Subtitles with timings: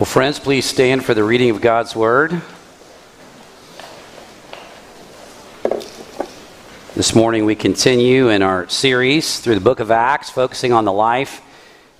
[0.00, 2.40] Well, friends, please stand for the reading of God's Word.
[6.94, 10.92] This morning we continue in our series through the book of Acts, focusing on the
[10.92, 11.42] life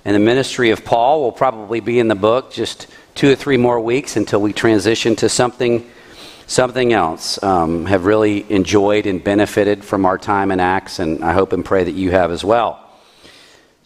[0.03, 1.21] and the ministry of Paul.
[1.21, 5.15] We'll probably be in the book just two or three more weeks until we transition
[5.17, 5.87] to something,
[6.47, 7.41] something else.
[7.43, 11.63] Um, have really enjoyed and benefited from our time in Acts, and I hope and
[11.63, 12.80] pray that you have as well.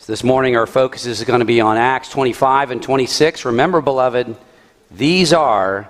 [0.07, 3.43] This morning, our focus is going to be on Acts 25 and 26.
[3.43, 4.38] Remember, beloved,
[4.91, 5.89] these are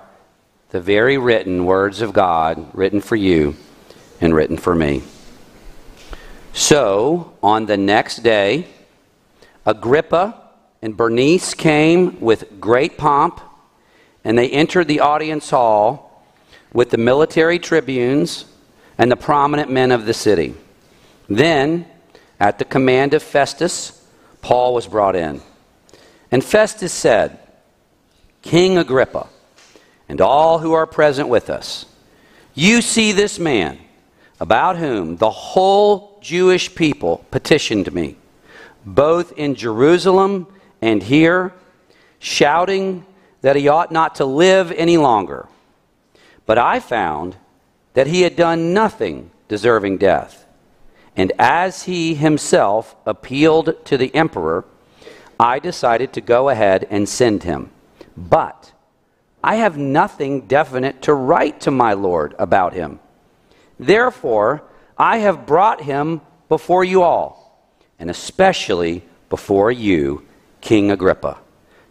[0.70, 3.56] the very written words of God, written for you
[4.18, 5.02] and written for me.
[6.54, 8.68] So, on the next day,
[9.66, 10.34] Agrippa
[10.80, 13.42] and Bernice came with great pomp,
[14.24, 16.24] and they entered the audience hall
[16.72, 18.46] with the military tribunes
[18.96, 20.54] and the prominent men of the city.
[21.28, 21.84] Then,
[22.40, 23.95] at the command of Festus,
[24.46, 25.42] Paul was brought in.
[26.30, 27.40] And Festus said,
[28.42, 29.26] King Agrippa,
[30.08, 31.84] and all who are present with us,
[32.54, 33.76] you see this man,
[34.38, 38.18] about whom the whole Jewish people petitioned me,
[38.84, 40.46] both in Jerusalem
[40.80, 41.52] and here,
[42.20, 43.04] shouting
[43.40, 45.48] that he ought not to live any longer.
[46.46, 47.34] But I found
[47.94, 50.45] that he had done nothing deserving death.
[51.16, 54.64] And as he himself appealed to the emperor,
[55.40, 57.70] I decided to go ahead and send him.
[58.16, 58.72] But
[59.42, 63.00] I have nothing definite to write to my Lord about him.
[63.78, 64.62] Therefore,
[64.98, 67.60] I have brought him before you all,
[67.98, 70.26] and especially before you,
[70.60, 71.38] King Agrippa,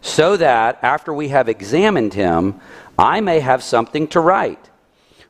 [0.00, 2.60] so that after we have examined him,
[2.98, 4.70] I may have something to write.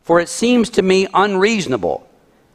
[0.03, 2.05] For it seems to me unreasonable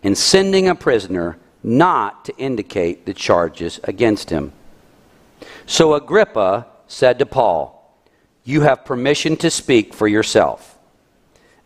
[0.04, 4.52] in sending a prisoner not to indicate the charges against him.
[5.66, 7.96] So Agrippa said to Paul,
[8.44, 10.78] You have permission to speak for yourself.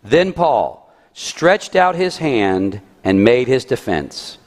[0.04, 4.38] Then Paul stretched out his hand and made his defense.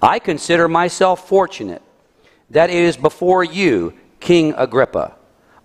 [0.00, 1.82] I consider myself fortunate
[2.50, 5.14] that it is before you, King Agrippa,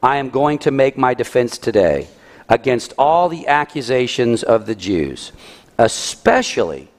[0.01, 2.07] I am going to make my defense today
[2.49, 5.31] against all the accusations of the Jews,
[5.77, 6.90] especially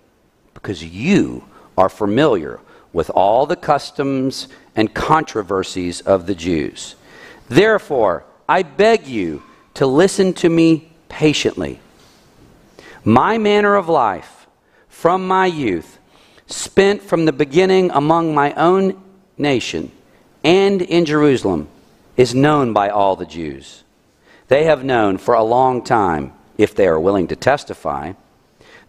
[0.63, 1.45] because you
[1.77, 2.61] are familiar
[2.93, 6.95] with all the customs and controversies of the Jews.
[7.49, 9.43] Therefore, I beg you
[9.75, 11.81] to listen to me patiently.
[13.05, 14.47] My manner of life
[14.89, 15.99] from my youth,
[16.47, 19.03] spent from the beginning among my own
[19.37, 19.91] nation
[20.45, 21.69] and in Jerusalem,
[22.17, 23.83] is known by all the Jews.
[24.49, 28.13] They have known for a long time, if they are willing to testify,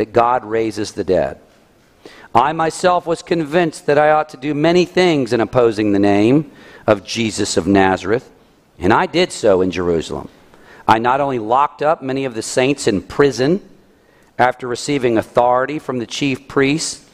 [0.00, 1.38] That God raises the dead.
[2.34, 6.52] I myself was convinced that I ought to do many things in opposing the name
[6.86, 8.30] of Jesus of Nazareth,
[8.78, 10.30] and I did so in Jerusalem.
[10.88, 13.60] I not only locked up many of the saints in prison
[14.38, 17.06] after receiving authority from the chief priests,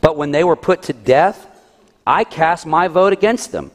[0.00, 1.48] but when they were put to death,
[2.06, 3.72] I cast my vote against them.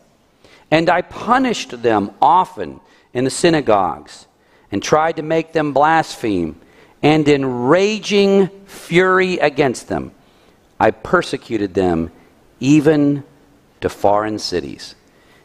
[0.72, 2.80] And I punished them often
[3.14, 4.26] in the synagogues
[4.72, 6.62] and tried to make them blaspheme
[7.02, 10.12] and in raging fury against them,
[10.80, 12.12] I persecuted them
[12.60, 13.24] even
[13.82, 14.96] to foreign cities.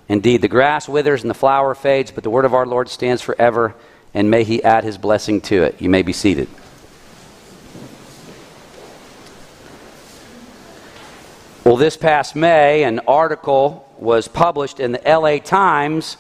[0.09, 3.23] Indeed, the grass withers and the flower fades, but the word of our Lord stands
[3.23, 3.75] forever,
[4.15, 5.81] and may he add his blessing to it.
[5.81, 6.49] You may be seated.
[11.65, 16.17] Well, this past May, an article was published in the LA Times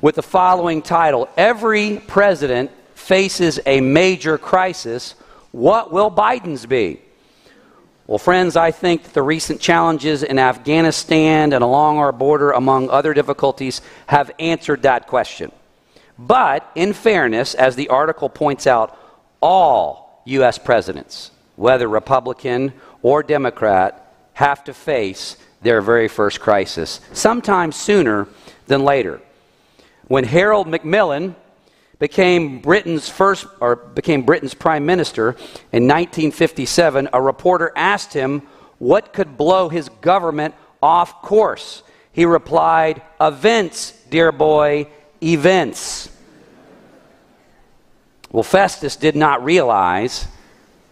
[0.00, 2.70] with the following title Every president
[3.04, 5.14] faces a major crisis,
[5.52, 7.00] what will Biden's be?
[8.06, 13.14] Well, friends, I think the recent challenges in Afghanistan and along our border, among other
[13.14, 15.52] difficulties, have answered that question.
[16.18, 18.98] But, in fairness, as the article points out,
[19.40, 20.58] all U.S.
[20.58, 22.72] presidents, whether Republican
[23.02, 28.28] or Democrat, have to face their very first crisis, sometimes sooner
[28.66, 29.20] than later.
[30.08, 31.36] When Harold Macmillan
[32.04, 35.30] became Britain's first or became Britain's prime minister
[35.72, 38.42] in 1957, a reporter asked him
[38.78, 41.82] what could blow his government off course.
[42.12, 44.86] He replied, "Events, dear boy,
[45.22, 46.10] events."
[48.30, 50.26] Well, Festus did not realize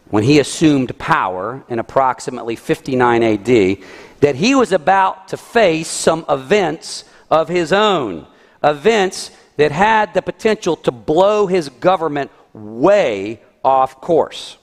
[0.09, 3.77] when he assumed power in approximately 59 AD
[4.21, 8.27] that he was about to face some events of his own.
[8.65, 14.57] Events that had the potential to blow his government way off course.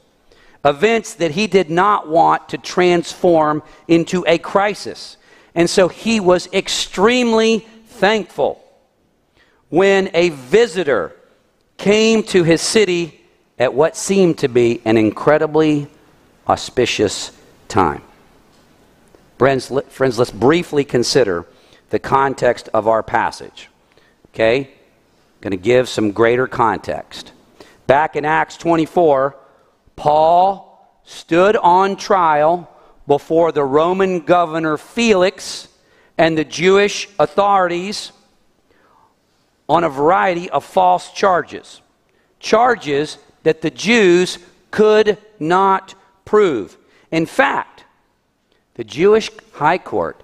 [0.66, 5.18] Events that he did not want to transform into a crisis.
[5.56, 8.64] And so he was extremely thankful
[9.70, 11.16] when a visitor
[11.78, 13.22] came to his city
[13.58, 15.88] at what seemed to be an incredibly
[16.48, 17.32] auspicious
[17.68, 18.02] time.
[19.38, 21.46] Friends, let's briefly consider
[21.90, 23.70] the context of our passage.
[24.34, 24.72] Okay?
[25.42, 27.32] Going to give some greater context.
[27.88, 29.36] Back in Acts 24,
[29.96, 32.70] Paul stood on trial
[33.08, 35.68] before the Roman governor Felix
[36.18, 38.12] and the Jewish authorities
[39.70, 41.82] on a variety of false charges.
[42.40, 44.40] Charges that the Jews
[44.72, 45.96] could not
[46.26, 46.78] prove.
[47.12, 47.86] In fact,
[48.76, 50.22] the Jewish high court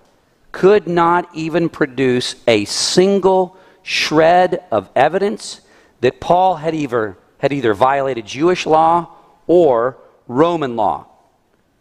[0.52, 5.62] could not even produce a single shred of evidence
[6.02, 9.12] that Paul had either, had either violated Jewish law
[9.46, 9.96] or
[10.28, 11.06] Roman law,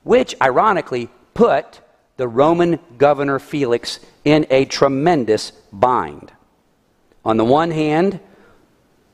[0.03, 1.81] which ironically put
[2.19, 6.31] the Roman governor Felix in a tremendous bind.
[7.25, 8.21] On the one hand,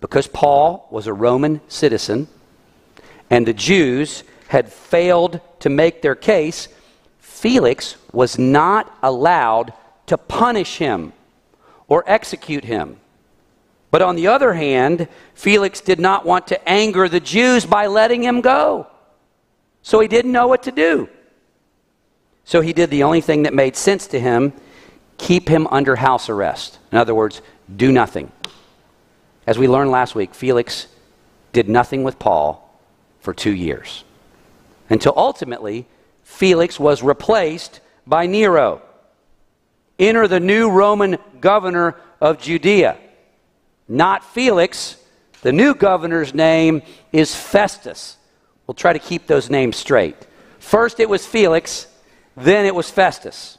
[0.01, 2.27] because Paul was a Roman citizen
[3.31, 6.67] and the Jews had failed to make their case,
[7.21, 9.73] Felix was not allowed
[10.07, 11.13] to punish him
[11.91, 12.97] or execute him.
[13.91, 18.23] But on the other hand, Felix did not want to anger the Jews by letting
[18.23, 18.87] him go.
[19.83, 21.11] So he didn't know what to do.
[22.45, 24.55] So he did the only thing that made sense to him
[25.19, 26.79] keep him under house arrest.
[26.91, 27.43] In other words,
[27.77, 28.33] do nothing.
[29.47, 30.87] As we learned last week, Felix
[31.53, 32.81] did nothing with Paul
[33.21, 34.05] for two years.
[34.89, 35.87] Until ultimately,
[36.23, 38.81] Felix was replaced by Nero.
[40.01, 42.97] Enter the new Roman governor of Judea.
[43.87, 44.97] Not Felix.
[45.43, 46.81] The new governor's name
[47.13, 48.17] is Festus.
[48.67, 50.17] We'll try to keep those names straight.
[50.59, 51.87] First it was Felix,
[52.37, 53.59] then it was Festus,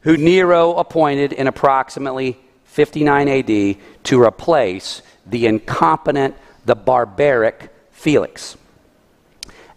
[0.00, 8.56] who Nero appointed in approximately 59 AD to replace the incompetent, the barbaric Felix.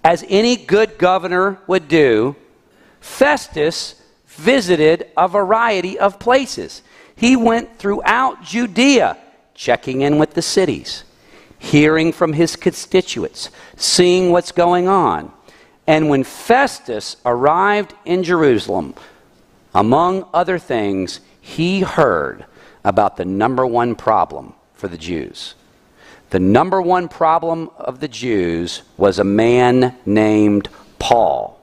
[0.03, 2.35] As any good governor would do,
[2.99, 3.98] Festus
[4.39, 6.81] visited a variety of places.
[7.15, 9.17] He went throughout Judea,
[9.53, 11.03] checking in with the cities,
[11.59, 15.31] hearing from his constituents, seeing what's going on.
[15.85, 18.93] And when Festus arrived in Jerusalem,
[19.75, 22.45] among other things, he heard
[22.83, 25.55] about the number one problem for the Jews.
[26.29, 30.69] The number one problem of the Jews was a man named
[30.99, 31.58] Paul.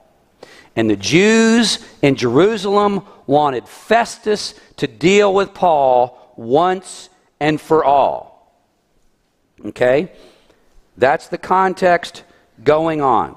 [0.77, 7.09] And the Jews in Jerusalem wanted Festus to deal with Paul once
[7.39, 8.55] and for all.
[9.65, 10.11] Okay?
[10.95, 12.23] That's the context
[12.63, 13.35] going on.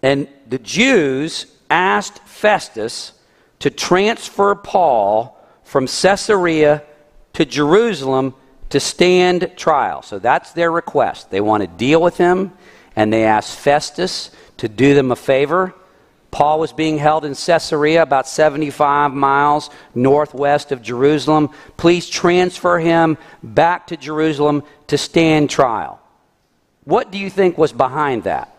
[0.00, 3.12] And the Jews asked Festus
[3.58, 6.84] to transfer Paul from Caesarea
[7.32, 8.34] to Jerusalem
[8.68, 10.02] to stand trial.
[10.02, 11.30] So that's their request.
[11.30, 12.52] They want to deal with him,
[12.96, 15.74] and they asked Festus to do them a favor.
[16.30, 21.50] Paul was being held in Caesarea, about 75 miles northwest of Jerusalem.
[21.76, 26.00] Please transfer him back to Jerusalem to stand trial.
[26.84, 28.54] What do you think was behind that?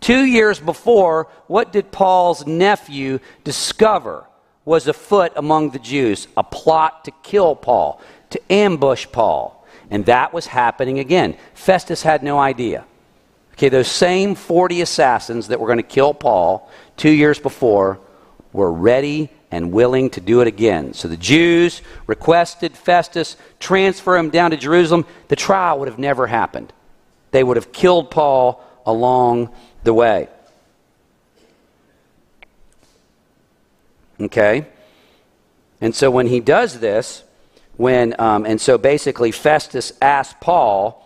[0.00, 4.26] Two years before, what did Paul's nephew discover
[4.66, 6.28] was afoot among the Jews?
[6.36, 9.66] A plot to kill Paul, to ambush Paul.
[9.90, 11.36] And that was happening again.
[11.54, 12.84] Festus had no idea.
[13.54, 18.00] Okay, those same 40 assassins that were going to kill Paul two years before
[18.52, 20.92] were ready and willing to do it again.
[20.94, 25.06] So the Jews requested Festus transfer him down to Jerusalem.
[25.28, 26.72] The trial would have never happened.
[27.30, 30.28] They would have killed Paul along the way.
[34.20, 34.66] Okay?
[35.80, 37.22] And so when he does this,
[37.76, 41.03] when, um, and so basically Festus asked Paul,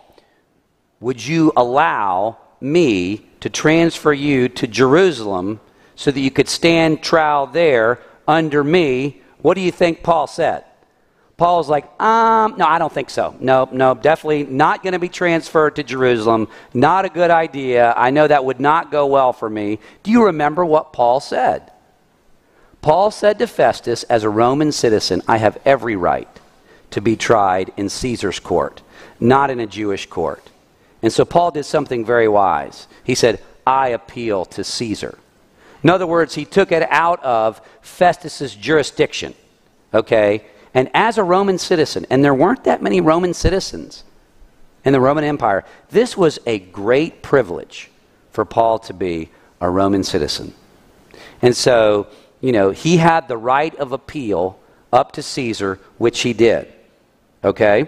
[1.01, 5.59] Would you allow me to transfer you to Jerusalem
[5.95, 9.21] so that you could stand trial there under me?
[9.41, 10.65] What do you think Paul said?
[11.37, 13.33] Paul's like, um, no, I don't think so.
[13.39, 16.49] No, no, definitely not going to be transferred to Jerusalem.
[16.73, 17.93] Not a good idea.
[17.95, 19.79] I know that would not go well for me.
[20.03, 21.71] Do you remember what Paul said?
[22.81, 26.27] Paul said to Festus, as a Roman citizen, I have every right
[26.91, 28.81] to be tried in Caesar's court,
[29.17, 30.43] not in a Jewish court.
[31.01, 32.87] And so Paul did something very wise.
[33.03, 35.17] He said, I appeal to Caesar.
[35.83, 39.33] In other words, he took it out of Festus's jurisdiction.
[39.93, 40.43] Okay?
[40.73, 44.03] And as a Roman citizen, and there weren't that many Roman citizens
[44.83, 47.89] in the Roman Empire, this was a great privilege
[48.31, 49.29] for Paul to be
[49.61, 50.53] a Roman citizen.
[51.41, 52.07] And so,
[52.41, 54.59] you know, he had the right of appeal
[54.91, 56.71] up to Caesar, which he did.
[57.43, 57.87] Okay?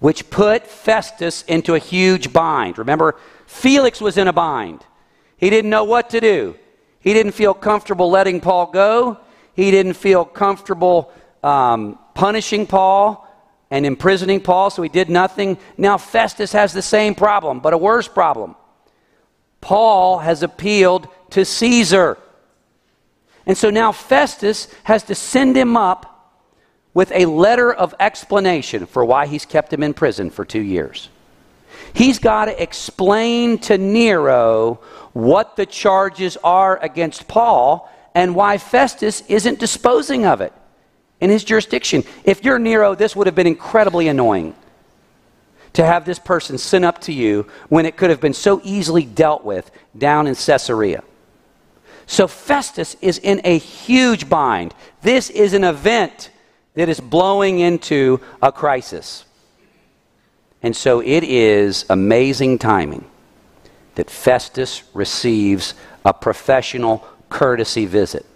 [0.00, 2.78] Which put Festus into a huge bind.
[2.78, 4.84] Remember, Felix was in a bind.
[5.36, 6.56] He didn't know what to do.
[7.00, 9.18] He didn't feel comfortable letting Paul go.
[9.54, 13.28] He didn't feel comfortable um, punishing Paul
[13.70, 15.58] and imprisoning Paul, so he did nothing.
[15.76, 18.56] Now Festus has the same problem, but a worse problem.
[19.60, 22.18] Paul has appealed to Caesar.
[23.46, 26.13] And so now Festus has to send him up
[26.94, 31.08] with a letter of explanation for why he's kept him in prison for two years.
[31.92, 34.80] He's got to explain to Nero
[35.12, 40.52] what the charges are against Paul and why Festus isn't disposing of it
[41.20, 42.04] in his jurisdiction.
[42.24, 44.54] If you're Nero, this would have been incredibly annoying
[45.72, 49.04] to have this person sent up to you when it could have been so easily
[49.04, 51.02] dealt with down in Caesarea.
[52.06, 54.74] So Festus is in a huge bind.
[55.02, 56.30] This is an event
[56.74, 59.24] that is blowing into a crisis.
[60.62, 63.04] And so it is amazing timing
[63.94, 68.26] that Festus receives a professional courtesy visit.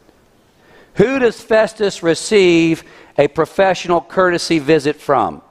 [0.95, 2.85] Who does Festus receive
[3.16, 5.42] a professional courtesy visit from?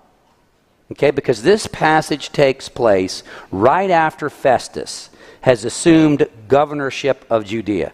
[0.91, 5.10] Okay, because this passage takes place right after Festus
[5.41, 7.91] has assumed governorship of Judea.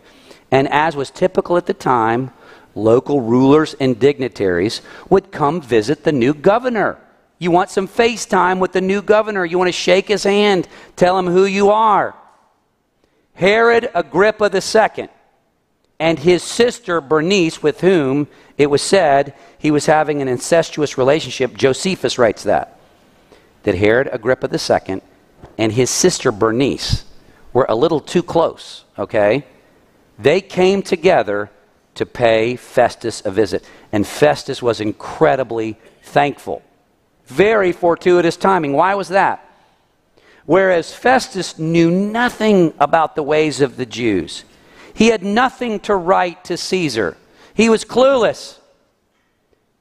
[0.52, 2.32] And as was typical at the time,
[2.76, 7.00] local rulers and dignitaries would come visit the new governor.
[7.40, 9.46] You want some FaceTime with the new governor.
[9.46, 12.16] You want to shake his hand, tell him who you are.
[13.34, 15.10] Herod Agrippa II
[16.00, 18.28] and his sister Bernice, with whom
[18.58, 22.80] it was said he was having an incestuous relationship, Josephus writes that.
[23.64, 25.02] That Herod Agrippa II
[25.58, 27.06] and his sister Bernice
[27.54, 29.46] were a little too close, okay?
[30.20, 31.50] They came together
[31.96, 33.66] to pay Festus a visit.
[33.92, 36.62] And Festus was incredibly thankful.
[37.28, 38.74] Very fortuitous timing.
[38.74, 39.48] Why was that?
[40.46, 44.44] Whereas Festus knew nothing about the ways of the Jews,
[44.94, 47.18] he had nothing to write to Caesar.
[47.54, 48.60] He was clueless.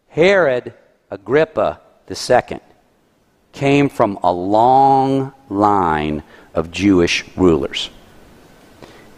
[0.09, 0.75] Herod
[1.11, 2.61] Agrippa II
[3.53, 6.23] came from a long line
[6.55, 7.91] of Jewish rulers.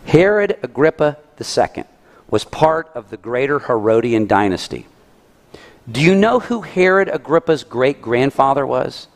[0.07, 1.85] Herod Agrippa II
[2.31, 4.87] was part of the greater Herodian dynasty.
[5.91, 9.07] Do you know who Herod Agrippa's great grandfather was?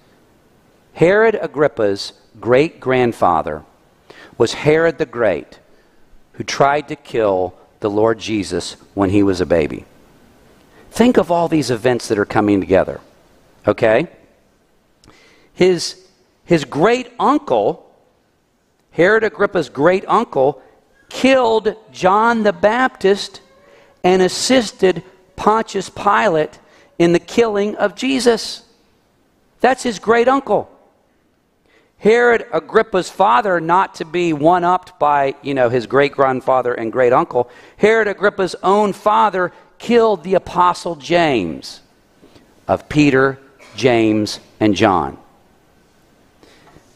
[0.92, 3.64] Herod Agrippa's great grandfather
[4.36, 5.58] was Herod the Great,
[6.32, 9.84] who tried to kill the Lord Jesus when he was a baby.
[10.90, 13.00] Think of all these events that are coming together.
[13.66, 14.08] Okay?
[15.54, 16.04] His,
[16.44, 17.88] his great uncle,
[18.92, 20.62] Herod Agrippa's great uncle,
[21.08, 23.40] killed John the Baptist
[24.04, 25.02] and assisted
[25.36, 26.58] Pontius Pilate
[26.98, 28.62] in the killing of Jesus.
[29.60, 30.70] That's his great uncle.
[31.98, 36.92] Herod Agrippa's father, not to be one upped by, you know, his great grandfather and
[36.92, 41.80] great uncle, Herod Agrippa's own father killed the apostle James
[42.68, 43.38] of Peter,
[43.74, 45.18] James, and John.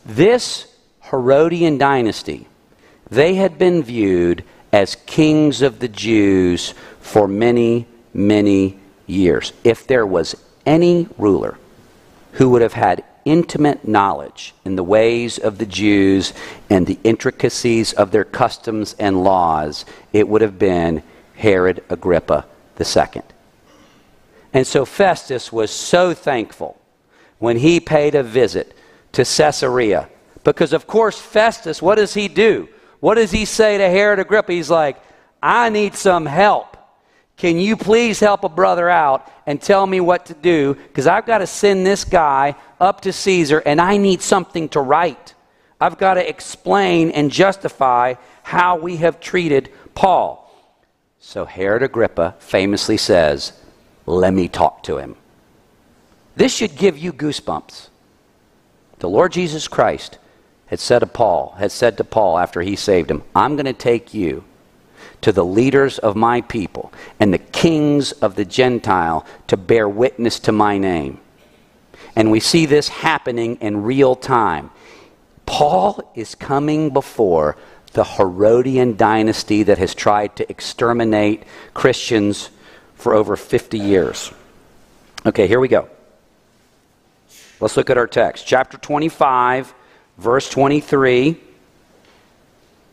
[0.04, 0.66] This
[1.11, 2.47] Herodian dynasty
[3.12, 4.42] they had been viewed
[4.73, 9.52] as kings of the Jews for many, many years.
[9.64, 11.59] If there was any ruler
[12.33, 16.33] who would have had intimate knowledge in the ways of the Jews
[16.71, 21.02] and the intricacies of their customs and laws, it would have been
[21.37, 22.47] Herod Agrippa
[22.81, 23.23] II.
[24.54, 26.81] And so Festus was so thankful
[27.38, 28.75] when he paid a visit
[29.12, 30.09] to Caesarea.
[30.45, 32.69] Because, of course, Festus, what does he do?
[33.02, 34.52] What does he say to Herod Agrippa?
[34.52, 34.97] He's like,
[35.42, 36.76] I need some help.
[37.37, 40.75] Can you please help a brother out and tell me what to do?
[40.75, 44.80] Because I've got to send this guy up to Caesar and I need something to
[44.80, 45.35] write.
[45.80, 50.38] I've got to explain and justify how we have treated Paul.
[51.18, 53.52] So Herod Agrippa famously says,
[54.06, 55.16] Let me talk to him.
[56.37, 57.88] This should give you goosebumps.
[59.00, 60.21] The Lord Jesus Christ
[60.73, 63.75] had said to Paul, had said to Paul after he saved him, I'm going to
[63.75, 64.43] take you
[65.21, 70.38] to the leaders of my people and the kings of the Gentile to bear witness
[70.38, 71.21] to my name.
[72.17, 74.71] And we see this happening in real time.
[75.45, 77.59] Paul is coming before
[77.93, 81.43] the Herodian dynasty that has tried to exterminate
[81.75, 82.49] Christians
[82.95, 84.33] for over 50 years.
[85.26, 85.91] Okay, here we go.
[87.61, 88.47] Let's look at our text.
[88.47, 89.75] Chapter 25,
[90.19, 91.37] verse 23.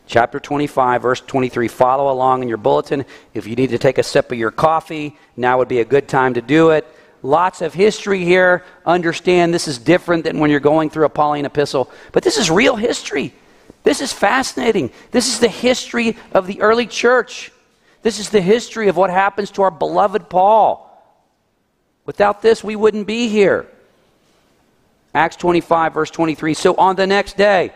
[0.06, 1.68] Chapter 25, verse 23.
[1.68, 3.04] Follow along in your bulletin.
[3.32, 6.08] If you need to take a sip of your coffee, now would be a good
[6.08, 6.84] time to do it.
[7.22, 8.64] Lots of history here.
[8.84, 12.50] Understand this is different than when you're going through a Pauline epistle, but this is
[12.50, 13.32] real history.
[13.84, 14.90] This is fascinating.
[15.10, 17.52] This is the history of the early church.
[18.02, 20.86] This is the history of what happens to our beloved Paul.
[22.04, 23.68] Without this, we wouldn't be here.
[25.14, 26.54] Acts 25, verse 23.
[26.54, 27.72] So on the next day,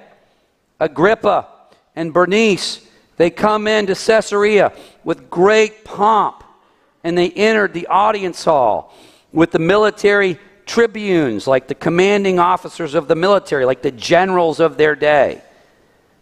[0.79, 1.49] Agrippa
[1.97, 2.87] and Bernice,
[3.17, 4.73] they come into Caesarea
[5.05, 6.45] with great pomp,
[7.03, 8.95] and they entered the audience hall
[9.33, 14.77] with the military tribunes, like the commanding officers of the military, like the generals of
[14.77, 15.43] their day,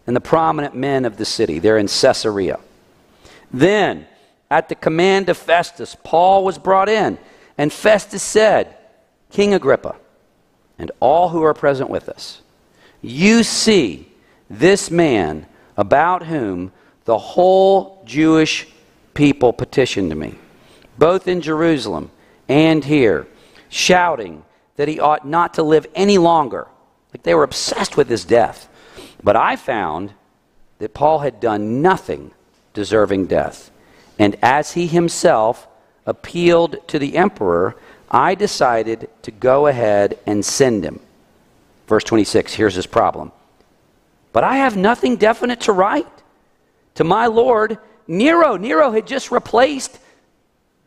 [0.05, 1.59] and the prominent men of the city.
[1.59, 2.59] They're in Caesarea.
[3.51, 4.07] Then,
[4.51, 7.17] at the command of Festus, Paul was brought in,
[7.57, 8.75] and Festus said,
[9.31, 9.95] King Agrippa,
[10.83, 12.41] and all who are present with us,
[13.01, 14.11] you see
[14.49, 15.45] this man
[15.77, 16.73] about whom
[17.05, 18.67] the whole Jewish
[19.13, 20.35] people petitioned me,
[20.97, 22.11] both in Jerusalem
[22.49, 23.27] and here,
[23.69, 24.43] shouting
[24.75, 26.67] that he ought not to live any longer.
[27.13, 28.67] Like they were obsessed with his death.
[29.23, 30.11] But I found
[30.79, 32.31] that Paul had done nothing
[32.73, 33.71] deserving death.
[34.19, 35.65] And as he himself
[36.05, 37.75] appealed to the emperor,
[38.09, 40.99] I decided to go ahead and send him.
[41.87, 43.31] Verse 26, here's his problem.
[44.31, 46.07] But I have nothing definite to write.
[46.95, 48.57] To my Lord, Nero.
[48.57, 49.97] Nero had just replaced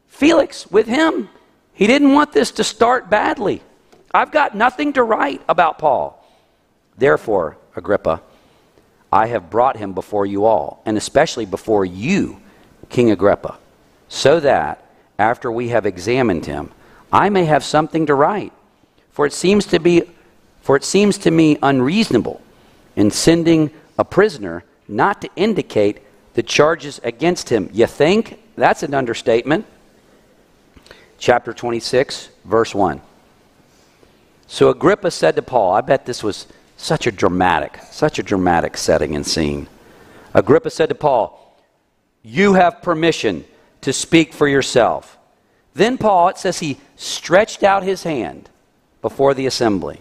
[0.09, 1.29] Felix with him.
[1.73, 3.63] He didn't want this to start badly.
[4.13, 6.25] I've got nothing to write about Paul.
[6.97, 8.23] Therefore, Agrippa,
[9.13, 12.41] I have brought him before you all, and especially before you,
[12.89, 13.59] King Agrippa,
[14.09, 14.83] so that
[15.19, 16.71] after we have examined him,
[17.13, 18.53] I may have something to write.
[19.11, 20.03] For it seems to be
[20.61, 22.41] for it seems to me unreasonable
[22.97, 26.03] in sending a prisoner not to indicate
[26.35, 27.71] the charges against him.
[27.73, 28.43] You think?
[28.57, 29.65] That's an understatement.
[31.19, 33.01] Chapter 26, verse 1.
[34.49, 38.77] So Agrippa said to Paul, I bet this was such a dramatic, such a dramatic
[38.77, 39.69] setting and scene.
[40.35, 41.57] Agrippa said to Paul,
[42.23, 43.45] You have permission
[43.87, 45.17] to speak for yourself.
[45.73, 48.51] Then Paul, it says he stretched out his hand
[49.01, 50.01] before the assembly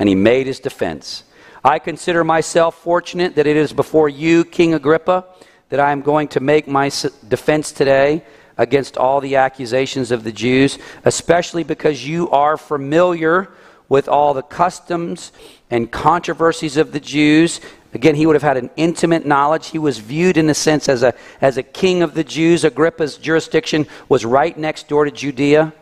[0.00, 1.22] and he made his defense.
[1.64, 5.26] I consider myself fortunate that it is before you, King Agrippa,
[5.68, 6.90] that I am going to make my
[7.28, 8.24] defense today
[8.58, 13.48] against all the accusations of the Jews, especially because you are familiar
[13.88, 15.30] with all the customs
[15.70, 17.60] and controversies of the Jews.
[17.94, 19.68] Again, he would have had an intimate knowledge.
[19.68, 22.64] He was viewed, in a sense, as a, as a king of the Jews.
[22.64, 25.72] Agrippa's jurisdiction was right next door to Judea.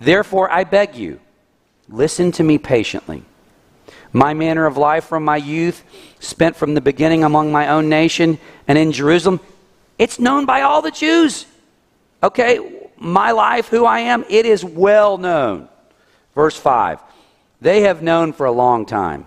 [0.00, 1.20] Therefore, I beg you,
[1.88, 3.22] listen to me patiently.
[4.12, 5.84] My manner of life from my youth,
[6.20, 9.40] spent from the beginning among my own nation and in Jerusalem,
[9.98, 11.46] it's known by all the Jews.
[12.22, 15.68] Okay, my life, who I am, it is well known.
[16.34, 17.00] Verse 5
[17.60, 19.26] They have known for a long time,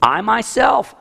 [0.00, 0.94] I myself,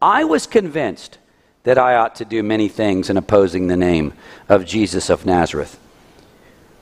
[0.00, 1.18] I was convinced
[1.64, 4.14] that I ought to do many things in opposing the name
[4.48, 5.78] of Jesus of Nazareth.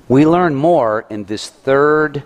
[0.09, 2.23] We learn more in this third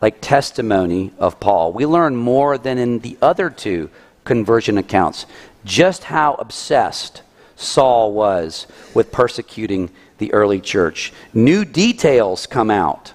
[0.00, 1.72] like testimony of Paul.
[1.72, 3.90] We learn more than in the other two
[4.24, 5.26] conversion accounts
[5.64, 7.22] just how obsessed
[7.56, 11.12] Saul was with persecuting the early church.
[11.32, 13.12] New details come out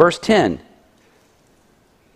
[0.00, 0.60] Verse 10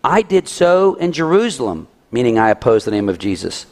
[0.03, 3.65] I did so in Jerusalem, meaning I opposed the name of Jesus.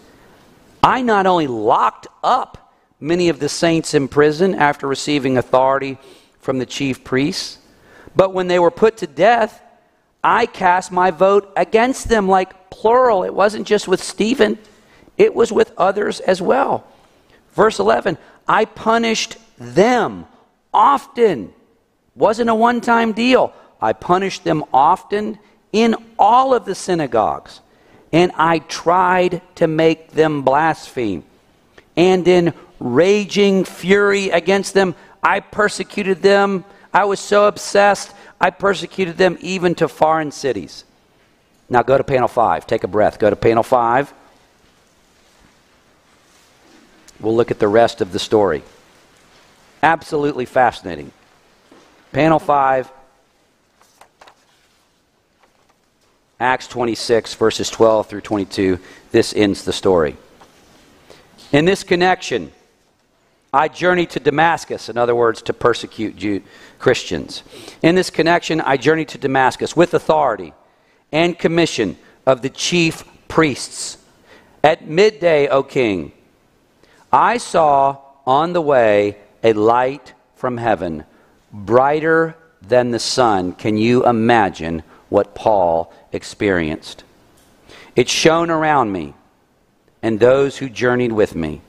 [0.84, 5.98] I not only locked up many of the saints in prison after receiving authority
[6.42, 7.60] from the chief priests,
[8.18, 9.62] but when they were put to death,
[10.22, 13.24] I cast my vote against them, like plural.
[13.24, 14.60] It wasn't just with Stephen,
[15.18, 16.86] it was with others as well.
[17.54, 20.28] Verse 11, I punished them
[20.74, 21.54] often.
[22.14, 23.54] Wasn't a one time deal.
[23.82, 25.40] I punished them often
[25.72, 27.62] in all of the synagogues,
[28.13, 31.23] and I tried to make them blaspheme.
[31.97, 36.63] And in raging fury against them, I persecuted them.
[36.93, 40.86] I was so obsessed, I persecuted them even to foreign cities.
[41.69, 42.67] Now go to panel five.
[42.67, 43.17] Take a breath.
[43.17, 44.13] Go to panel five.
[47.19, 48.63] We'll look at the rest of the story.
[49.82, 51.12] Absolutely fascinating.
[52.12, 52.91] Panel 5,
[56.44, 58.78] Acts 26, verses 12 through 22.
[59.12, 60.18] This ends the story.
[61.54, 62.52] In this connection,
[63.54, 66.44] I journeyed to Damascus, in other words, to persecute Jew-
[66.80, 67.44] Christians.
[67.82, 70.54] In this connection, I journeyed to Damascus with authority
[71.14, 73.98] and commission of the chief priests.
[74.66, 76.12] At midday, O king,
[77.10, 81.06] I saw on the way a light from heaven,
[81.54, 83.54] brighter than the sun.
[83.54, 87.04] Can you imagine what Paul experienced?
[87.95, 89.13] It shone around me
[90.02, 91.62] and those who journeyed with me.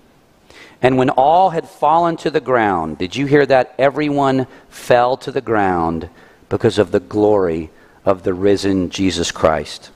[0.82, 3.74] And when all had fallen to the ground, did you hear that?
[3.78, 6.10] Everyone fell to the ground
[6.48, 7.70] because of the glory
[8.04, 9.90] of the risen Jesus Christ.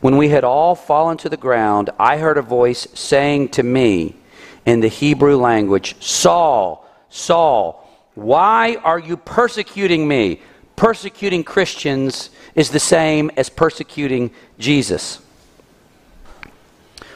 [0.00, 4.14] When we had all fallen to the ground, I heard a voice saying to me
[4.64, 7.82] in the Hebrew language, Saul, Saul,
[8.14, 10.40] why are you persecuting me?
[10.76, 15.20] Persecuting Christians is the same as persecuting Jesus.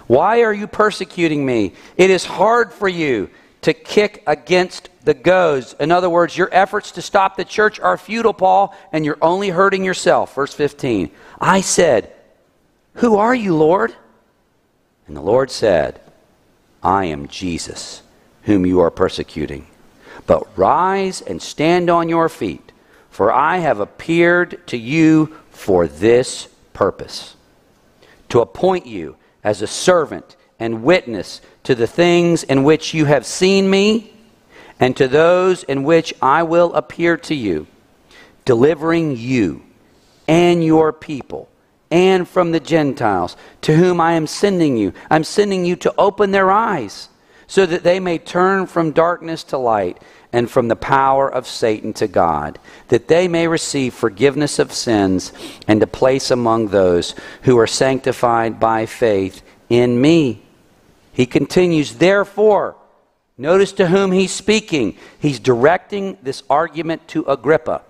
[0.07, 1.75] Why are you persecuting me?
[1.97, 3.31] It is hard for you
[3.63, 5.77] to kick against the goads.
[5.79, 9.51] In other words, your efforts to stop the church are futile, Paul, and you're only
[9.51, 10.35] hurting yourself.
[10.35, 11.11] Verse 15.
[11.41, 12.13] I said,
[12.95, 13.95] Who are you, Lord?
[15.07, 16.01] And the Lord said,
[16.83, 18.03] I am Jesus,
[18.45, 19.67] whom you are persecuting.
[20.27, 22.70] But rise and stand on your feet,
[23.21, 27.37] for I have appeared to you for this purpose
[28.31, 33.27] to appoint you as a servant and witness to the things in which you have
[33.27, 34.15] seen me
[34.79, 37.67] and to those in which I will appear to you,
[38.47, 39.65] delivering you
[40.27, 41.51] and your people
[41.91, 44.95] and from the Gentiles to whom I am sending you.
[45.11, 47.11] I'm sending you to open their eyes
[47.47, 50.01] so that they may turn from darkness to light
[50.33, 55.33] and from the power of Satan to God, that they may receive forgiveness of sins
[55.67, 60.43] and a place among those who are sanctified by faith in me.
[61.13, 62.77] He continues, therefore,
[63.37, 64.97] notice to whom he's speaking.
[65.19, 67.83] He's directing this argument to Agrippa,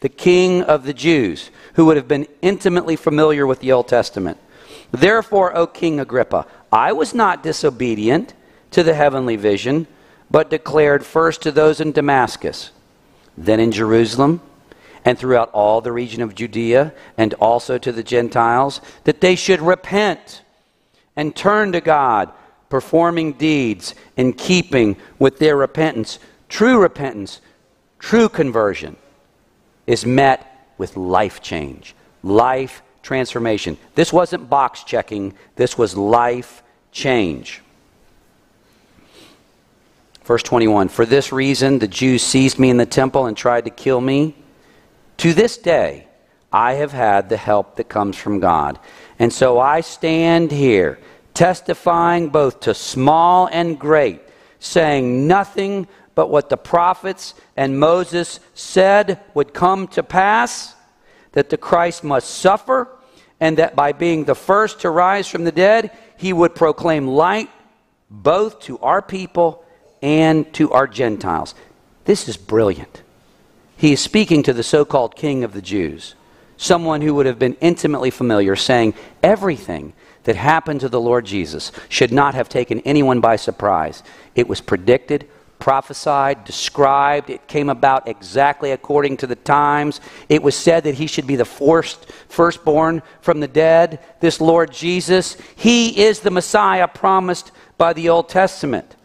[0.00, 4.38] the king of the Jews, who would have been intimately familiar with the Old Testament.
[4.90, 8.34] Therefore, O King Agrippa, I was not disobedient
[8.72, 9.86] to the heavenly vision
[10.34, 12.72] but declared first to those in Damascus,
[13.38, 14.40] then in Jerusalem,
[15.04, 19.60] and throughout all the region of Judea, and also to the Gentiles, that they should
[19.60, 20.42] repent
[21.14, 22.32] and turn to God,
[22.68, 26.18] performing deeds in keeping with their repentance.
[26.48, 27.40] True repentance,
[28.00, 28.96] true conversion,
[29.86, 31.94] is met with life change,
[32.24, 33.76] life transformation.
[33.94, 37.62] This wasn't box checking, this was life change.
[40.24, 43.70] Verse 21 For this reason, the Jews seized me in the temple and tried to
[43.70, 44.34] kill me.
[45.18, 46.08] To this day,
[46.52, 48.78] I have had the help that comes from God.
[49.18, 50.98] And so I stand here,
[51.34, 54.20] testifying both to small and great,
[54.58, 60.74] saying nothing but what the prophets and Moses said would come to pass
[61.32, 62.88] that the Christ must suffer,
[63.40, 67.50] and that by being the first to rise from the dead, he would proclaim light
[68.08, 69.64] both to our people
[70.04, 71.54] and to our Gentiles.
[72.04, 73.02] This is brilliant.
[73.78, 76.14] He is speaking to the so called king of the Jews,
[76.58, 81.72] someone who would have been intimately familiar, saying everything that happened to the Lord Jesus
[81.88, 84.02] should not have taken anyone by surprise.
[84.34, 85.26] It was predicted,
[85.58, 87.30] prophesied, described.
[87.30, 90.02] It came about exactly according to the times.
[90.28, 94.00] It was said that he should be the first, firstborn from the dead.
[94.20, 98.96] This Lord Jesus, he is the Messiah promised by the Old Testament.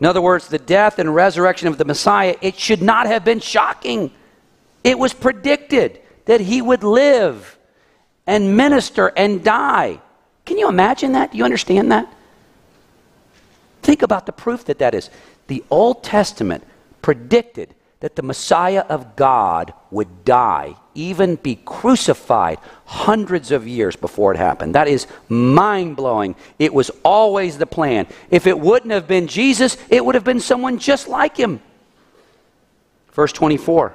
[0.00, 3.38] In other words, the death and resurrection of the Messiah, it should not have been
[3.38, 4.10] shocking.
[4.82, 7.58] It was predicted that he would live
[8.26, 10.00] and minister and die.
[10.46, 11.32] Can you imagine that?
[11.32, 12.12] Do you understand that?
[13.82, 15.10] Think about the proof that that is.
[15.48, 16.64] The Old Testament
[17.02, 24.32] predicted that the Messiah of God would die, even be crucified hundreds of years before
[24.32, 24.74] it happened.
[24.74, 26.34] That is mind blowing.
[26.58, 28.06] It was always the plan.
[28.30, 31.60] If it wouldn't have been Jesus, it would have been someone just like him.
[33.12, 33.94] Verse 24.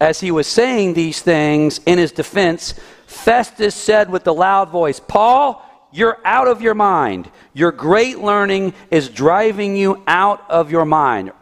[0.00, 2.74] As he was saying these things in his defense,
[3.06, 7.30] Festus said with a loud voice, Paul, you're out of your mind.
[7.54, 11.32] Your great learning is driving you out of your mind.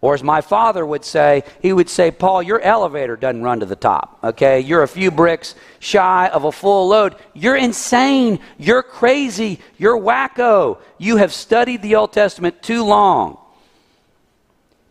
[0.00, 3.66] Or as my father would say, he would say, Paul, your elevator doesn't run to
[3.66, 4.18] the top.
[4.22, 4.60] Okay?
[4.60, 7.16] You're a few bricks shy of a full load.
[7.34, 8.38] You're insane.
[8.58, 9.58] You're crazy.
[9.78, 10.78] You're wacko.
[10.98, 13.38] You have studied the Old Testament too long.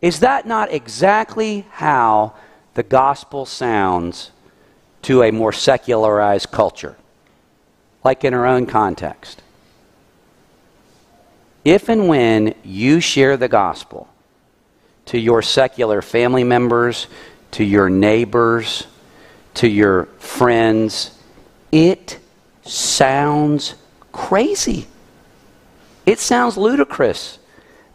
[0.02, 2.34] Is that not exactly how
[2.74, 4.32] the gospel sounds
[5.02, 6.96] to a more secularized culture,
[8.06, 9.42] like in our own context.
[11.64, 14.08] If and when you share the gospel
[15.06, 17.08] to your secular family members,
[17.50, 18.86] to your neighbors,
[19.54, 21.20] to your friends,
[21.72, 22.20] it
[22.62, 23.74] sounds
[24.12, 24.86] crazy.
[26.06, 27.40] It sounds ludicrous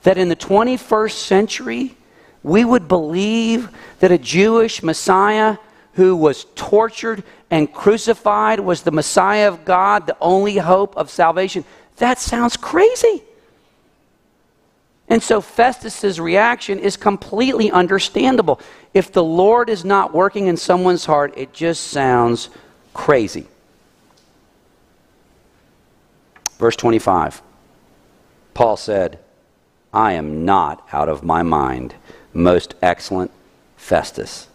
[0.04, 1.96] that in the 21st century,
[2.44, 3.70] we would believe
[4.00, 5.56] that a Jewish Messiah
[5.94, 11.66] who was tortured and crucified was the Messiah of God, the only hope of salvation.
[11.98, 13.22] That sounds crazy.
[15.10, 18.62] And so Festus's reaction is completely understandable.
[18.94, 22.50] If the Lord is not working in someone's heart, it just sounds
[22.94, 23.46] crazy.
[26.58, 27.42] Verse 25.
[28.54, 29.20] Paul said,
[29.94, 31.96] I am not out of my mind
[32.34, 33.32] most excellent
[33.76, 34.48] Festus.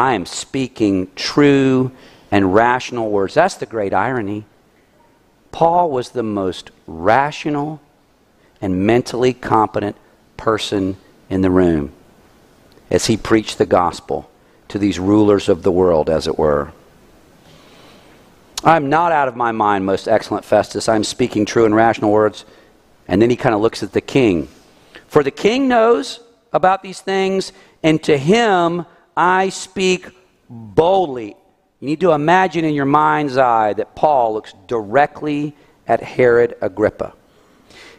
[0.00, 1.92] I am speaking true
[2.30, 3.34] and rational words.
[3.34, 4.46] That's the great irony.
[5.52, 7.82] Paul was the most rational
[8.62, 9.96] and mentally competent
[10.38, 10.96] person
[11.28, 11.92] in the room
[12.90, 14.30] as he preached the gospel
[14.68, 16.72] to these rulers of the world, as it were.
[18.64, 20.88] I'm not out of my mind, most excellent Festus.
[20.88, 22.46] I'm speaking true and rational words.
[23.06, 24.48] And then he kind of looks at the king.
[25.08, 26.20] For the king knows
[26.54, 28.86] about these things, and to him
[29.16, 30.08] I speak
[30.48, 31.36] boldly.
[31.80, 35.54] You need to imagine in your mind's eye that Paul looks directly
[35.86, 37.14] at Herod Agrippa.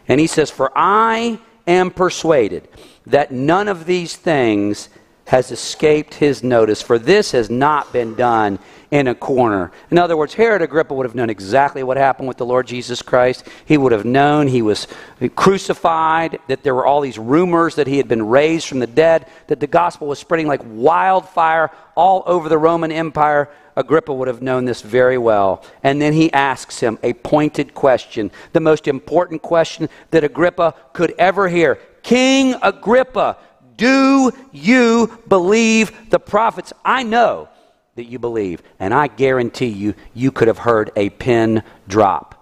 [0.08, 2.68] And he says, For I am persuaded
[3.06, 4.88] that none of these things
[5.26, 8.58] has escaped his notice, for this has not been done
[8.92, 9.72] in a corner.
[9.90, 13.00] In other words, Herod Agrippa would have known exactly what happened with the Lord Jesus
[13.00, 13.48] Christ.
[13.64, 14.86] He would have known he was
[15.34, 19.26] crucified, that there were all these rumors that he had been raised from the dead,
[19.46, 23.48] that the gospel was spreading like wildfire all over the Roman Empire.
[23.76, 25.64] Agrippa would have known this very well.
[25.82, 31.14] And then he asks him a pointed question, the most important question that Agrippa could
[31.18, 33.38] ever hear King Agrippa,
[33.78, 36.74] do you believe the prophets?
[36.84, 37.48] I know
[37.94, 38.62] that you believe.
[38.78, 42.38] And I guarantee you, you could have heard a pin drop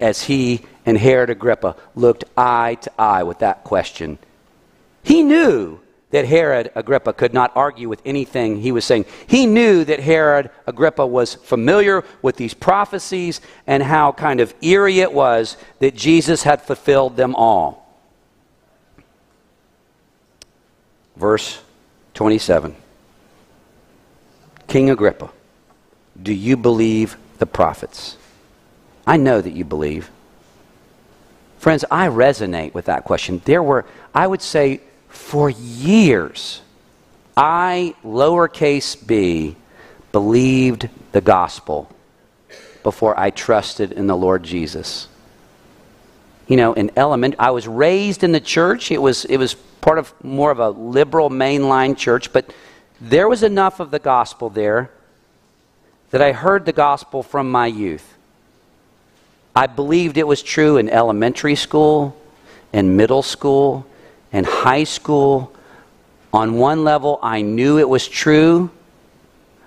[0.00, 4.18] as he and Herod Agrippa looked eye to eye with that question.
[5.02, 9.04] He knew that Herod Agrippa could not argue with anything he was saying.
[9.26, 15.00] He knew that Herod Agrippa was familiar with these prophecies and how kind of eerie
[15.00, 17.86] it was that Jesus had fulfilled them all.
[21.16, 21.60] Verse
[22.14, 22.74] 27.
[24.70, 25.30] King Agrippa,
[26.22, 28.16] do you believe the prophets?
[29.04, 30.08] I know that you believe.
[31.58, 33.42] Friends, I resonate with that question.
[33.44, 36.62] There were, I would say, for years,
[37.36, 39.56] I, lowercase b,
[40.12, 41.90] believed the gospel
[42.84, 45.08] before I trusted in the Lord Jesus.
[46.46, 48.92] You know, in element, I was raised in the church.
[48.92, 52.54] It was, it was part of more of a liberal mainline church, but
[53.00, 54.90] there was enough of the gospel there
[56.10, 58.16] that I heard the gospel from my youth.
[59.54, 62.16] I believed it was true in elementary school,
[62.72, 63.86] in middle school,
[64.32, 65.52] in high school.
[66.32, 68.70] On one level, I knew it was true,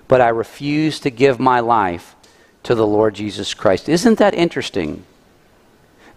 [0.06, 2.14] but I refused to give my life
[2.62, 3.88] to the Lord Jesus Christ.
[3.88, 5.04] Isn't that interesting?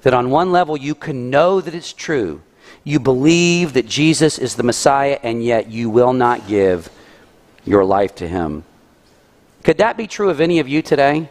[0.04, 2.42] That on one level, you can know that it's true.
[2.84, 6.90] You believe that Jesus is the Messiah, and yet you will not give
[7.68, 8.64] your life to Him.
[9.64, 11.30] Could that be true of any of you today?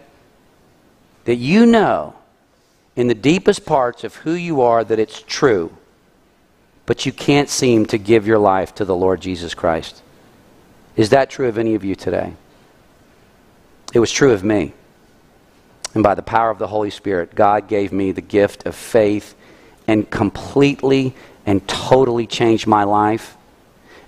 [1.24, 2.14] That you know
[2.94, 5.76] in the deepest parts of who you are that it's true,
[6.86, 10.02] but you can't seem to give your life to the Lord Jesus Christ.
[10.96, 12.34] Is that true of any of you today?
[13.92, 14.72] It was true of me.
[15.94, 19.34] And by the power of the Holy Spirit, God gave me the gift of faith
[19.86, 23.35] and completely and totally changed my life.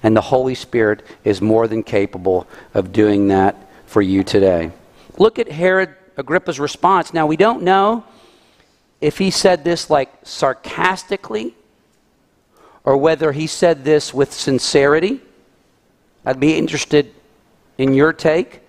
[0.03, 3.57] And the Holy Spirit is more than capable of doing that
[3.87, 4.71] for you today.
[5.19, 7.13] Look at Herod Agrippa's response.
[7.13, 8.05] Now, we don't know
[9.01, 11.55] if he said this like sarcastically
[12.85, 15.21] or whether he said this with sincerity.
[16.25, 17.15] I'd be interested
[17.77, 18.61] in your take.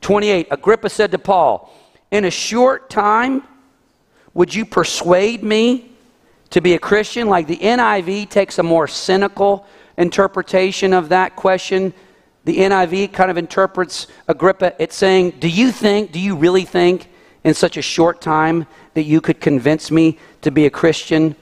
[0.00, 1.72] 28 Agrippa said to Paul,
[2.10, 3.42] In a short time,
[4.34, 5.92] would you persuade me
[6.50, 7.28] to be a Christian?
[7.28, 11.92] Like the NIV takes a more cynical interpretation of that question.
[12.44, 17.08] The NIV kind of interprets Agrippa, it's saying, Do you think, do you really think
[17.44, 21.36] in such a short time that you could convince me to be a Christian?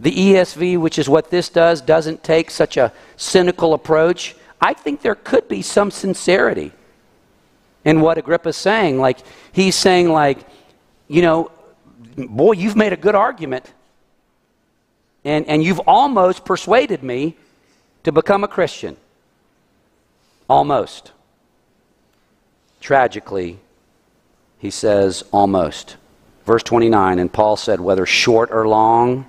[0.00, 4.34] The ESV, which is what this does, doesn't take such a cynical approach.
[4.60, 6.72] I think there could be some sincerity
[7.84, 8.98] in what Agrippa's saying.
[8.98, 9.18] Like,
[9.52, 10.38] he's saying, like,
[11.08, 11.52] you know,
[12.16, 13.72] boy, you've made a good argument.
[15.24, 17.36] And, and you've almost persuaded me
[18.04, 18.96] to become a Christian.
[20.48, 21.12] Almost.
[22.80, 23.58] Tragically,
[24.58, 25.96] he says, almost.
[26.44, 29.26] Verse 29 And Paul said, whether short or long,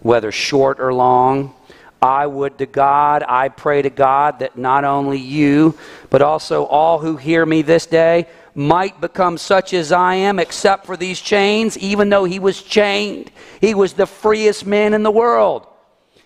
[0.00, 1.54] whether short or long,
[2.02, 5.78] I would to God, I pray to God that not only you,
[6.10, 10.84] but also all who hear me this day might become such as I am, except
[10.84, 13.30] for these chains, even though he was chained.
[13.60, 15.66] He was the freest man in the world.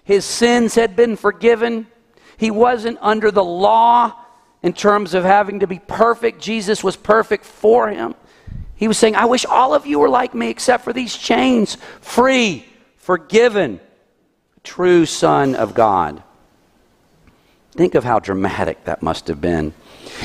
[0.03, 1.87] His sins had been forgiven.
[2.39, 4.15] He wasn't under the law
[4.63, 6.41] in terms of having to be perfect.
[6.41, 8.15] Jesus was perfect for him.
[8.77, 11.77] He was saying, I wish all of you were like me, except for these chains,
[12.01, 13.81] free, forgiven,
[14.67, 16.23] true Son of God.
[17.71, 19.73] Think of how dramatic that must have been.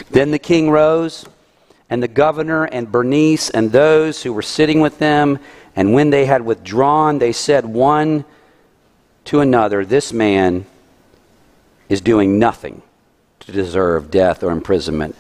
[0.10, 1.26] Then the king rose
[1.90, 5.38] and the governor and Bernice and those who were sitting with them.
[5.76, 8.26] And when they had withdrawn, they said one
[9.26, 10.66] to another, This man
[11.88, 12.82] is doing nothing
[13.42, 15.16] to deserve death or imprisonment.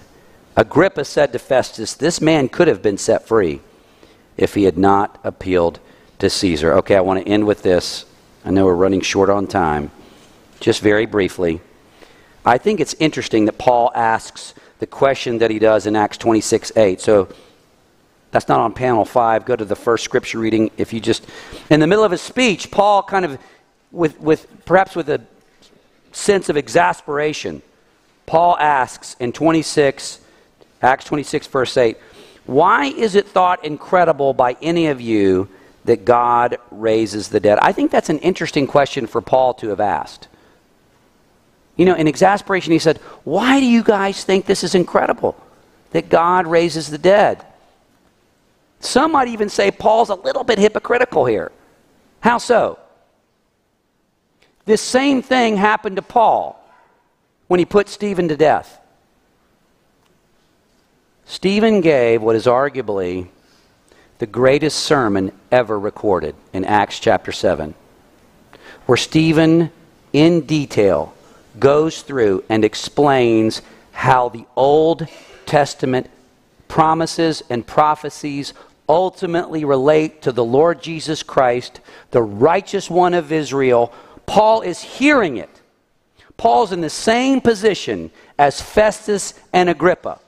[0.55, 3.61] Agrippa said to Festus, This man could have been set free
[4.35, 5.79] if he had not appealed
[6.19, 6.73] to Caesar.
[6.73, 8.05] Okay, I want to end with this.
[8.43, 9.91] I know we're running short on time.
[10.59, 11.61] Just very briefly.
[12.43, 16.71] I think it's interesting that Paul asks the question that he does in Acts 26
[16.75, 16.99] 8.
[16.99, 17.29] So
[18.31, 19.45] that's not on panel five.
[19.45, 20.71] Go to the first scripture reading.
[20.77, 21.27] If you just,
[21.69, 23.37] in the middle of his speech, Paul kind of,
[23.91, 25.21] with, with perhaps with a
[26.11, 27.61] sense of exasperation,
[28.25, 30.19] Paul asks in 26,
[30.81, 31.97] Acts 26, verse 8,
[32.45, 35.47] why is it thought incredible by any of you
[35.85, 37.59] that God raises the dead?
[37.61, 40.27] I think that's an interesting question for Paul to have asked.
[41.75, 45.35] You know, in exasperation, he said, Why do you guys think this is incredible
[45.91, 47.45] that God raises the dead?
[48.79, 51.51] Some might even say Paul's a little bit hypocritical here.
[52.19, 52.79] How so?
[54.65, 56.57] This same thing happened to Paul
[57.47, 58.79] when he put Stephen to death.
[61.25, 63.27] Stephen gave what is arguably
[64.21, 67.73] the greatest sermon ever recorded in Acts chapter 7,
[68.85, 69.71] where Stephen,
[70.13, 71.15] in detail,
[71.57, 75.07] goes through and explains how the Old
[75.47, 76.07] Testament
[76.67, 78.53] promises and prophecies
[78.87, 81.81] ultimately relate to the Lord Jesus Christ,
[82.11, 83.91] the righteous one of Israel.
[84.27, 85.61] Paul is hearing it.
[86.37, 90.19] Paul's in the same position as Festus and Agrippa.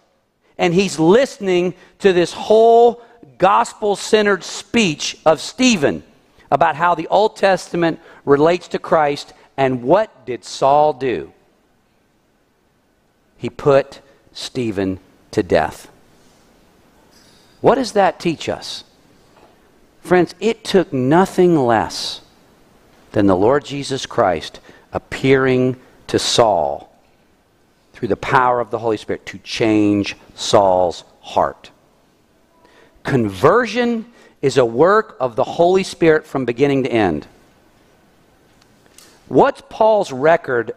[0.58, 3.04] And he's listening to this whole
[3.38, 6.04] gospel centered speech of Stephen
[6.52, 11.32] about how the Old Testament relates to Christ and what did Saul do?
[13.38, 15.00] He put Stephen
[15.32, 15.90] to death.
[17.62, 18.84] What does that teach us?
[20.02, 22.22] Friends, it took nothing less
[23.14, 24.60] than the Lord Jesus Christ
[24.92, 26.94] appearing to Saul
[27.94, 31.72] through the power of the Holy Spirit to change Saul's heart.
[33.04, 34.06] Conversion
[34.42, 37.28] is a work of the Holy Spirit from beginning to end.
[39.28, 40.74] What's Paul's record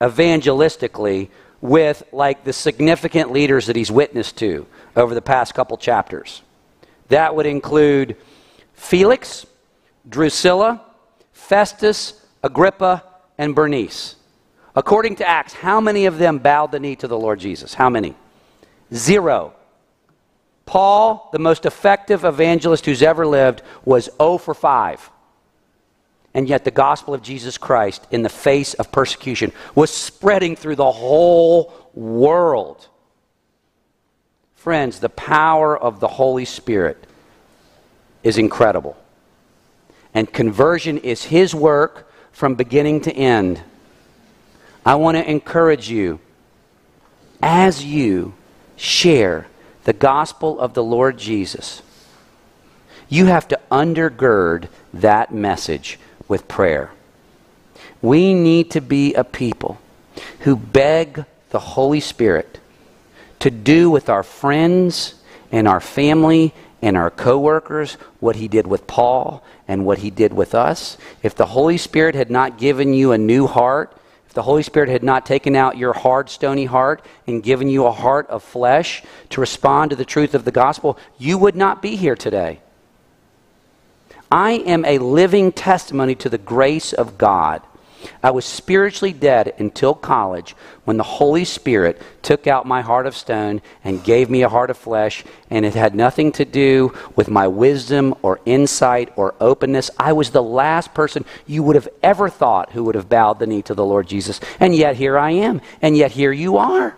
[0.00, 1.28] evangelistically
[1.60, 6.42] with like the significant leaders that he's witnessed to over the past couple chapters?
[7.08, 8.16] That would include
[8.74, 9.46] Felix,
[10.08, 10.82] Drusilla,
[11.32, 13.02] Festus, Agrippa,
[13.36, 14.16] and Bernice.
[14.76, 17.74] According to Acts, how many of them bowed the knee to the Lord Jesus?
[17.74, 18.14] How many?
[18.94, 19.54] Zero.
[20.68, 25.10] Paul, the most effective evangelist who's ever lived, was 0 for 5
[26.34, 30.76] and yet the gospel of Jesus Christ, in the face of persecution, was spreading through
[30.76, 32.86] the whole world.
[34.54, 37.06] Friends, the power of the Holy Spirit
[38.22, 38.96] is incredible.
[40.14, 43.60] And conversion is His work from beginning to end.
[44.84, 46.20] I want to encourage you
[47.42, 48.34] as you
[48.76, 49.46] share
[49.88, 51.80] the gospel of the Lord Jesus.
[53.08, 56.90] You have to undergird that message with prayer.
[58.02, 59.78] We need to be a people
[60.40, 62.58] who beg the Holy Spirit
[63.38, 65.14] to do with our friends
[65.50, 70.34] and our family and our coworkers what he did with Paul and what he did
[70.34, 70.98] with us.
[71.22, 73.97] If the Holy Spirit had not given you a new heart,
[74.38, 77.90] the Holy Spirit had not taken out your hard, stony heart and given you a
[77.90, 81.96] heart of flesh to respond to the truth of the gospel, you would not be
[81.96, 82.60] here today.
[84.30, 87.62] I am a living testimony to the grace of God.
[88.22, 93.16] I was spiritually dead until college when the Holy Spirit took out my heart of
[93.16, 97.28] stone and gave me a heart of flesh, and it had nothing to do with
[97.28, 99.90] my wisdom or insight or openness.
[99.98, 103.46] I was the last person you would have ever thought who would have bowed the
[103.46, 104.40] knee to the Lord Jesus.
[104.60, 106.96] And yet here I am, and yet here you are.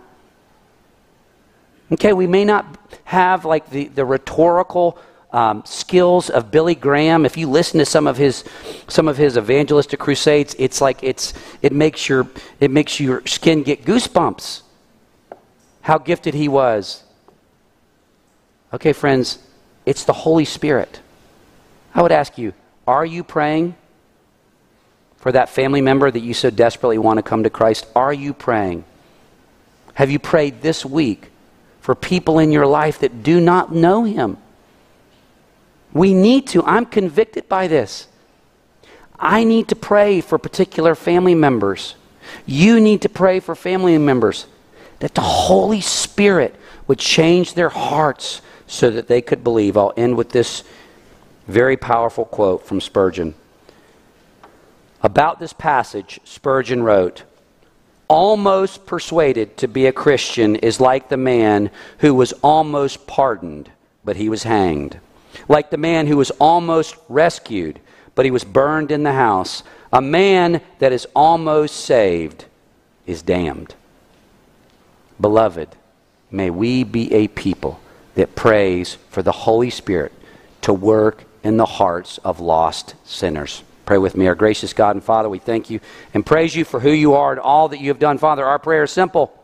[1.91, 4.97] Okay, we may not have like the, the rhetorical
[5.33, 7.25] um, skills of Billy Graham.
[7.25, 8.43] If you listen to some of his
[8.87, 12.27] some of his evangelistic crusades, it's like it's it makes your
[12.59, 14.61] it makes your skin get goosebumps.
[15.81, 17.03] How gifted he was.
[18.73, 19.39] Okay, friends,
[19.85, 21.01] it's the Holy Spirit.
[21.93, 22.53] I would ask you,
[22.87, 23.75] are you praying
[25.17, 27.85] for that family member that you so desperately want to come to Christ?
[27.95, 28.85] Are you praying?
[29.95, 31.31] Have you prayed this week
[31.81, 34.37] for people in your life that do not know him?
[35.93, 36.63] We need to.
[36.63, 38.07] I'm convicted by this.
[39.19, 41.95] I need to pray for particular family members.
[42.45, 44.47] You need to pray for family members
[44.99, 46.55] that the Holy Spirit
[46.87, 49.77] would change their hearts so that they could believe.
[49.77, 50.63] I'll end with this
[51.47, 53.35] very powerful quote from Spurgeon.
[55.03, 57.23] About this passage, Spurgeon wrote,
[58.07, 63.71] Almost persuaded to be a Christian is like the man who was almost pardoned,
[64.03, 64.99] but he was hanged.
[65.47, 67.79] Like the man who was almost rescued,
[68.15, 69.63] but he was burned in the house.
[69.93, 72.45] A man that is almost saved
[73.05, 73.75] is damned.
[75.19, 75.69] Beloved,
[76.29, 77.79] may we be a people
[78.15, 80.11] that prays for the Holy Spirit
[80.61, 83.63] to work in the hearts of lost sinners.
[83.85, 84.27] Pray with me.
[84.27, 85.79] Our gracious God and Father, we thank you
[86.13, 88.17] and praise you for who you are and all that you have done.
[88.17, 89.37] Father, our prayer is simple.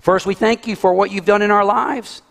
[0.00, 2.22] First, we thank you for what you've done in our lives.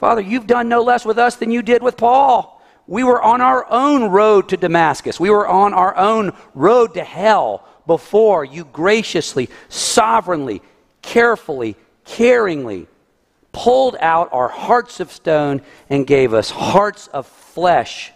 [0.00, 2.62] Father, you've done no less with us than you did with Paul.
[2.86, 5.20] We were on our own road to Damascus.
[5.20, 10.62] We were on our own road to hell before you graciously, sovereignly,
[11.02, 11.76] carefully,
[12.06, 12.86] caringly
[13.52, 18.10] pulled out our hearts of stone and gave us hearts of flesh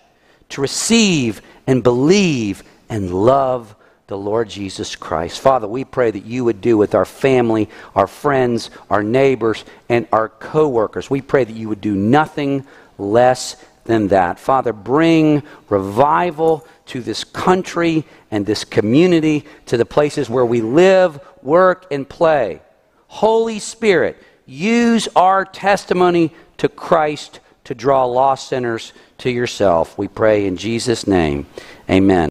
[0.49, 3.76] to receive and believe and love
[4.07, 5.41] the Lord Jesus Christ.
[5.41, 10.07] Father, we pray that you would do with our family, our friends, our neighbors, and
[10.13, 11.09] our coworkers.
[11.09, 12.67] We pray that you would do nothing
[12.99, 14.39] less than that.
[14.39, 21.19] Father, bring revival to this country and this community, to the places where we live,
[21.43, 22.61] work, and play.
[23.09, 29.97] Holy Spirit, use our testimony to Christ to draw lost sinners to yourself.
[29.97, 31.47] We pray in Jesus' name.
[31.89, 32.29] Amen.